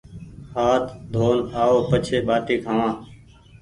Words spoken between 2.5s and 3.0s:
کآوآن